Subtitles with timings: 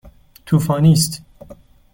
[0.45, 1.21] طوفانی است.